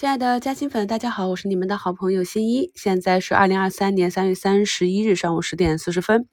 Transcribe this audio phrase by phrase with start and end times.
[0.00, 2.72] 亲爱的嘉兴粉，大家好，我是你们的好朋友新一。
[2.74, 6.26] 现在是二零二三年三月三十一日上午十点四十分。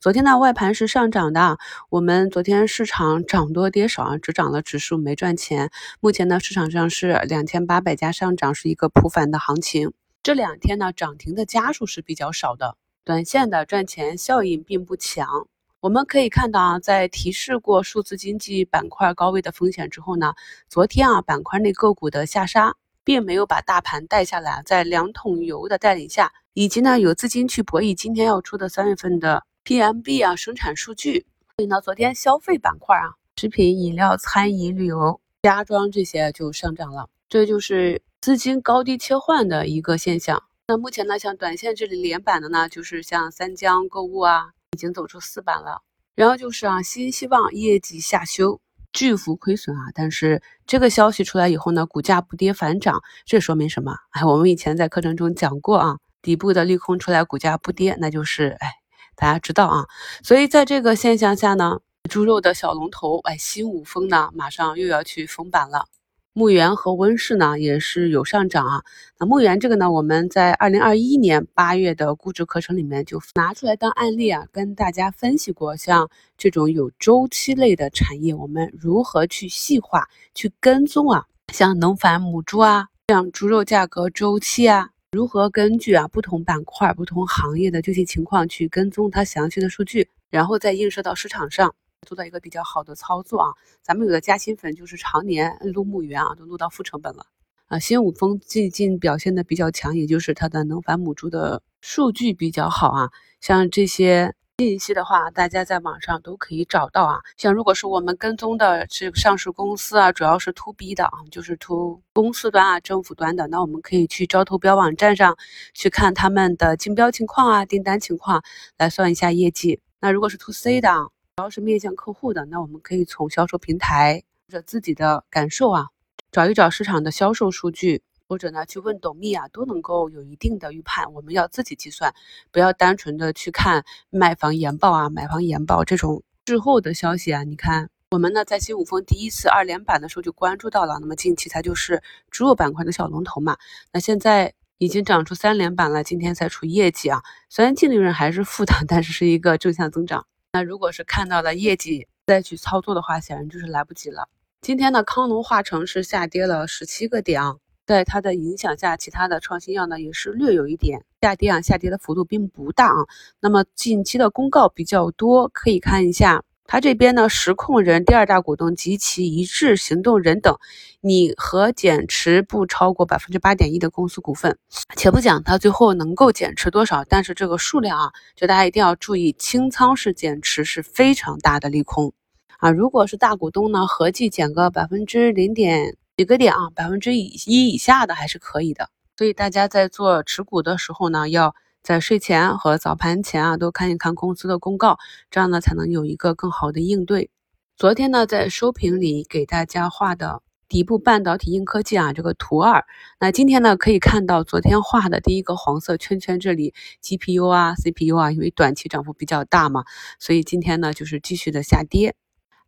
[0.00, 1.56] 昨天呢，外盘是上涨的，
[1.88, 5.70] 我们昨天市场涨多跌少啊，只涨了指数没赚钱。
[6.00, 9.92] 目前呢，市场上是两千八百家上涨，是一个普反的行情。
[10.24, 15.46] 这两天呢，涨停的家数是比较少的，短线的赚钱效应并不强。
[15.78, 20.34] 我们可以看到啊，在提示过数字经济板块高位的风险之后呢，
[20.68, 22.74] 昨天啊，板块内个股的下杀。
[23.04, 40.42] 并没有把大盘带下来，在两桶油的带领下，以及呢有资金去博弈今天要出的三月份的 PMB 啊生产数据，所以呢昨天消费板块啊，食品饮料、餐饮、旅游、家装这些就上涨了，这就是资金高低切换的一个现象。
[40.68, 45.82] 那目前呢，像短线这里连板的呢，就是像三江购物啊，已经走出四板了，
[46.14, 48.60] 然后就是啊新希望业绩下修。
[48.92, 49.86] 巨幅亏损啊！
[49.94, 53.96] 但是这个消息出来以后呢，股价不跌反涨，这说明什么？
[54.12, 58.74] 哎，我们以前在课程中讲过啊，底部的利空出来，股价不跌，那就是哎，
[59.16, 59.86] 大家知道啊。
[60.22, 65.86] 所以在这个现象下呢，猪肉的小龙头哎，新五丰呢，马上又要去封板了。
[66.34, 68.82] 牧原和温室呢也是有上涨啊。
[69.18, 75.76] 那牧原这个呢，我们在二零二一年八月的估值课程里面就拿出来当案例啊，跟大家分析过。
[75.76, 81.26] 像这种有周期类的产业，我们如何去细化、去跟踪啊？
[81.52, 91.74] 像农繁母猪啊，像猪肉价格周期啊，如何根据啊不同板块、不同行业的具体情况去跟踪它详细的数据，然后再映射到市场上。
[92.06, 97.26] 做到一个比较好的操作啊，咱们有的加薪粉就是常年撸木源啊，都撸到负成本了
[97.68, 97.78] 啊。
[97.78, 103.10] 新五丰最近表现的比较强，也就是它的能繁母猪的数据比较好啊。
[103.40, 107.20] 像这些信息的话，大家在网上都可以找到啊。
[107.36, 115.36] 像如果是我们跟踪的这个上市公司啊，主要是 to B 的啊，就是 to 公司端啊、政府端的，那我们可以去招投标网站上
[115.72, 118.42] 去看他们的竞标情况啊、订单情况，
[118.76, 119.80] 来算一下业绩。
[120.00, 125.86] 那如果是 to C 的啊，主要是面向客户的，那我们可以从销售平台或者自己的感受啊，
[126.30, 131.10] 找一找市场的销售数据，或者呢去问董秘啊，都能够有一定的预判。
[131.14, 132.14] 我们要自己计算，
[132.50, 137.44] 不要单纯的去看卖房研报啊、买房研报这种滞后的消息啊。
[137.44, 143.56] 你看，我们呢在新五丰第一次二连板的时候就关注到了，那么近期它就是猪肉板块的小龙头嘛。
[143.90, 150.26] 那现在已经涨出三连板了，今天才出业绩啊，虽然净利润还是负的，但是是一个正向增长。
[150.54, 154.28] 那如果是看到了业绩再去操作的话，显然就是来不及了。
[154.60, 163.06] 今天呢，康龙化成是下跌了十七个点啊，在它的影响下，其他的创新药呢也是略有一点下跌啊，下跌的幅度并不大啊。
[163.40, 166.44] 那么近期的公告比较多，可以看一下。
[166.72, 170.56] 他这边呢，实控人、第二大股东及其一致行动人等，
[171.02, 174.56] 拟和减持不超过百分之八点一的公司股份。
[174.96, 182.14] 且不讲他最后能够减持多少，但是这个数量啊，就大家一定要注意，清仓式减持是非常大的利空
[182.56, 182.70] 啊。
[182.70, 188.88] 如果是大股东呢，合计减个百分之零点几个点啊，百分之一以下的还是可以的。
[189.18, 191.54] 所以大家在做持股的时候呢，要。
[191.82, 194.98] 在睡前和早盘前啊，都看一看公司的公告，
[195.30, 197.30] 这样呢才能有一个更好的应对。
[197.76, 202.84] 昨天呢，在收评里给大家画的底部半导体硬科技啊，这个图二，
[203.18, 206.72] 那今天呢可以看到昨天画的第一个黄色圈圈，这里
[207.02, 209.84] GPU 啊、CPU 啊，因为短期涨幅比较大嘛，
[210.20, 212.14] 所以今天呢就是继续的下跌。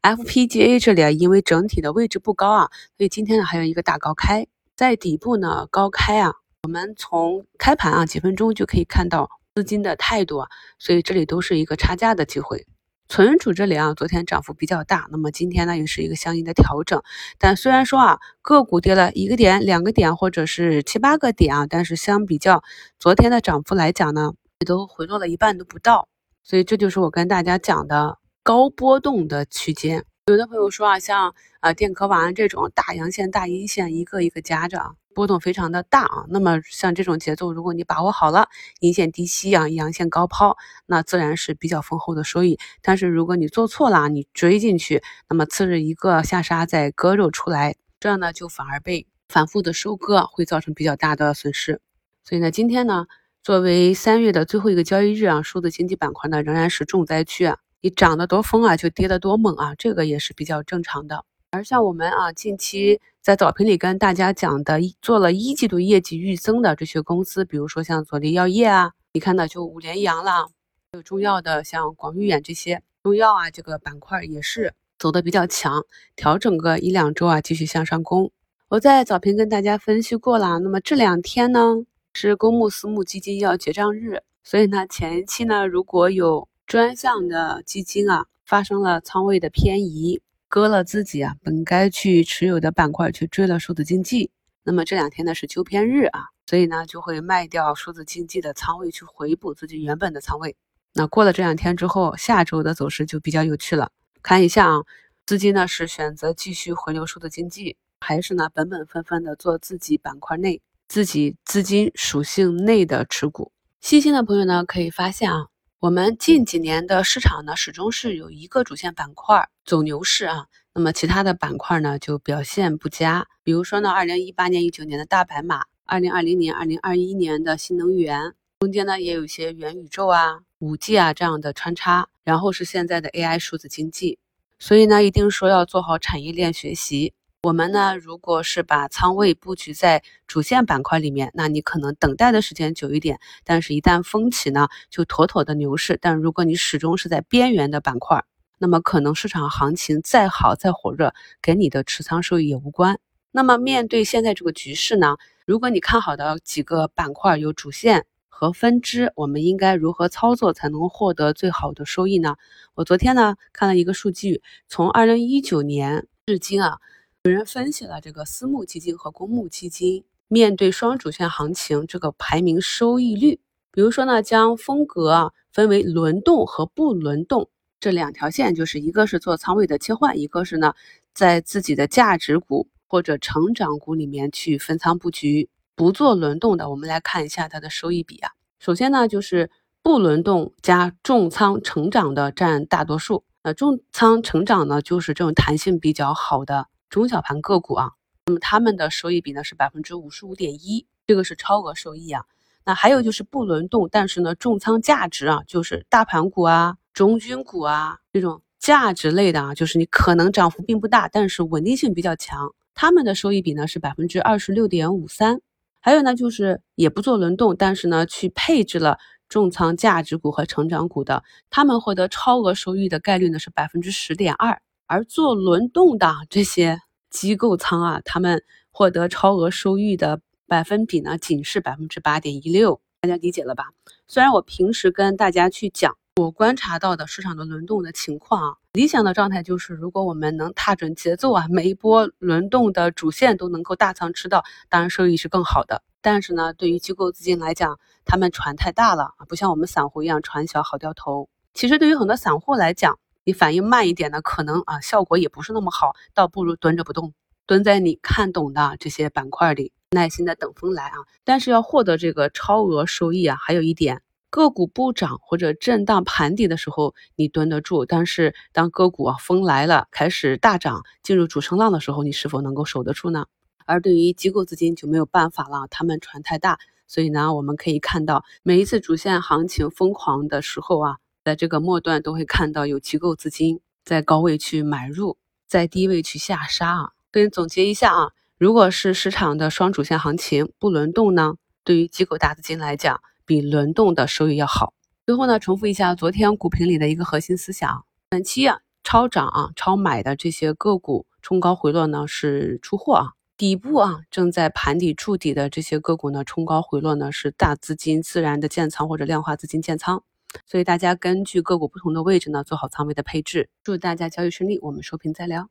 [0.03, 6.35] FPGA 这里啊，因为整体的位置不高啊，所以今天呢还有一个大高开，在底部呢高开啊。
[6.65, 10.49] 我们从开盘啊几分钟就可以看到资金的态度啊，
[10.79, 12.67] 所以这里都是一个差价的机会。
[13.07, 17.03] 存储这里啊，昨天涨幅比较大，那么今天呢也是一个相应的调整。
[17.39, 22.65] 但虽然说啊个股跌了一个点、两个点或者是七八个点啊，但是相比较
[22.99, 26.09] 昨天的涨幅来讲呢，也都回落了一半都不到。
[26.43, 30.07] 所以这就是我跟大家讲的高波动的区间。
[30.29, 36.27] 有的朋友说啊，像啊电科网这种大阳线、大阴线一个一个夹着啊，波动非常的大啊。
[36.29, 38.49] 那么像这种节奏，如果你把握好了，
[38.81, 40.57] 阴线低吸啊，阳线高抛，
[40.87, 42.59] 那自然是比较丰厚的收益。
[42.83, 51.81] 但是如果你做错了，你追进去，那么次日一个下杀再割肉出来，这样呢就反而被反复的收割，会造成比较大的损失。
[52.25, 53.07] 所以呢，今天呢
[53.43, 57.59] 作为三月的最后一个交易日啊，数字经济板块呢仍然是重灾区啊。
[57.81, 61.25] 你涨得多疯啊，就跌得多猛啊，这个也是比较正常的。
[61.51, 70.51] 而像我们啊，近期在早评里跟大家讲的，做了一季度业绩预增的这些公司，比如说像佐力药业啊，你看到就五连阳了，
[70.93, 78.31] 还有中药的像广誉远这些中药啊，这个板块也是走的比较强，调整个一两周啊，继续向上攻。
[78.69, 81.77] 我在早评跟大家分析过了，那么这两天呢
[82.13, 90.21] 是公募私募基金要结账日，所以呢前期呢如果有专项的基金啊发生了仓位的偏移，
[90.55, 94.31] 割了自己啊本该去持有的板块，去追了数字经济，
[94.63, 100.55] 那么这两天呢是纠偏日啊，所以呢就会卖掉数字经济的仓位，去回补自己原本的仓位。
[100.93, 103.91] 那过了这两天之后，下周的走势就比较有趣了。
[104.23, 104.85] 看一下啊，
[105.27, 113.51] 资金呢是选择继续回流数字经济，还是呢本本分分的做自己板块内、自己资金属性内的持股？
[113.81, 115.49] 细心的朋友呢可以发现啊，
[115.81, 123.27] 我们近几年的市场呢始终是有一个主线板块走牛市啊，那么其他的板块呢就表现不佳。
[123.43, 128.35] 比如说呢，二零一八年、一九年的大白马，二零二零年、二零二一年的新能源。
[128.61, 134.19] 中间呢也有一些元宇宙啊、五 G 啊这样的穿插，然后是现在的 AI 数字经济，
[134.59, 137.13] 所以呢一定说要做好产业链学习。
[137.43, 145.99] 我们呢如果是把仓位布局在主线板块里面，那你可能等待的时间久一点，但是一旦封起呢就妥妥的牛市。
[146.01, 148.25] 但如果你始终是在边缘的板块，
[148.59, 152.99] 那么可能市场行情再好再火热，跟你的持仓收益也无关。
[153.31, 155.17] 那么面对现在这个局势呢，
[155.47, 158.07] 如果你看好的几个板块有主线。
[158.37, 162.35] 和分支，我们应该如何操作才能获得最好的收益呢？
[162.75, 166.79] 我昨天呢看了一个数据，从二零一九年至今啊，
[167.23, 173.39] 有人分析了这个私募基金和公募基金面对双主线行情这个排名收益率。
[173.71, 177.49] 比如说呢，将风格啊分为轮动和不轮动
[177.85, 180.73] 这两条线，就是一个是做仓位的切换，一个是呢
[181.13, 185.51] 在自己的价值股或者成长股里面去分仓布局。
[185.75, 188.31] 不做轮动的，我们来看一下它的收益比啊。
[188.59, 189.51] 首先呢，就是
[189.83, 193.23] 不轮动加重仓成长的占大多数。
[193.43, 197.91] 那重仓成长呢，就是这种弹性比较好的中小盘个股啊。
[198.25, 202.25] 那么他们的收益比呢是百分之五十五点一，这个是超额收益啊。
[202.65, 215.41] 那还有就是不轮动，但是呢重仓价值啊，就是大盘股啊、中军股啊这种价值类的啊，就是你可能涨幅并不大，但是稳定性比较强，他们的收益比呢是百分之二十六点五三。
[215.81, 218.99] 还有呢，就是也不做轮动，但是呢，去配置了
[219.29, 226.79] 重仓价值股和成长股的，他们获得超额收益的概率呢是百分之十点二，而做轮动的这些
[227.11, 233.65] 机构仓啊，他们获得超额收益的百分比呢仅是百分之八点一六，大家理解了吧？
[234.07, 235.97] 虽然我平时跟大家去讲。
[236.21, 245.83] 我观察到的市场的轮动的情况啊，理想的状态就是，如果我们能踏准节奏啊，每一波轮动的主线都能够大仓吃到，当然收益是更好的。
[246.01, 251.29] 但是呢，对于机构资金来讲，他们船太大了啊，不像我们散户一样船小好掉头。
[251.53, 257.13] 其实对于很多散户来讲，你反应慢一点呢，可能啊效果也不是那么好，倒不如蹲着不动，
[257.45, 260.99] 蹲在你看懂的这些板块里，耐心的等风来啊。
[261.25, 264.03] 但是要获得这个超额收益啊，还有一点。
[264.35, 273.27] 个股不涨或者震荡盘底的时候，你蹲得住；但是当个股啊风来了，开始大涨，进入主升浪的时候，你是否能够守得住呢？
[273.65, 276.59] 而对于机构资金就没有办法了，他们船太大，
[276.89, 285.17] 所以呢，我们可以看到每一次主线行情疯狂的时候啊，在这个末段都会看到有机构资金在高位去买入，
[285.47, 286.91] 在低位去下杀啊。
[287.13, 293.01] 所以总结一下啊，如果是市场的双主线行情不轮动呢，对于机构大资金来讲。
[293.27, 294.75] 比轮动的收益要好。
[295.07, 310.03] 最后呢，重复一下昨天股评里的一个核心思想：本期啊超涨啊超买的这些个股冲高回落呢是出货啊，底部啊正在盘底筑底的这些个股呢冲高回落呢是大资金自然的建仓或者量化资金建仓。
[310.47, 313.49] 所以大家根据个股不同的位置呢做好仓位的配置。
[313.63, 315.49] 祝大家交易顺利，我们收评再聊。